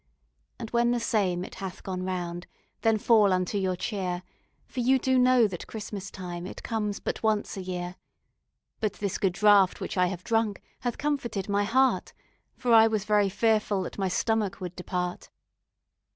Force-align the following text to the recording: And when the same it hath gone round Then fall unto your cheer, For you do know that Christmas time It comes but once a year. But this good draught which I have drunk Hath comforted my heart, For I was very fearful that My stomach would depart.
And 0.57 0.71
when 0.71 0.89
the 0.89 0.99
same 0.99 1.45
it 1.45 1.53
hath 1.61 1.83
gone 1.83 2.01
round 2.01 2.47
Then 2.81 2.97
fall 2.97 3.31
unto 3.31 3.59
your 3.59 3.75
cheer, 3.75 4.23
For 4.65 4.79
you 4.79 4.97
do 4.97 5.19
know 5.19 5.45
that 5.45 5.67
Christmas 5.67 6.09
time 6.09 6.47
It 6.47 6.63
comes 6.63 6.99
but 6.99 7.21
once 7.21 7.55
a 7.55 7.61
year. 7.61 7.97
But 8.79 8.93
this 8.93 9.19
good 9.19 9.33
draught 9.33 9.79
which 9.79 9.97
I 9.99 10.07
have 10.07 10.23
drunk 10.23 10.59
Hath 10.79 10.97
comforted 10.97 11.47
my 11.47 11.65
heart, 11.65 12.13
For 12.57 12.73
I 12.73 12.87
was 12.87 13.05
very 13.05 13.29
fearful 13.29 13.83
that 13.83 13.99
My 13.99 14.07
stomach 14.07 14.59
would 14.59 14.75
depart. 14.75 15.29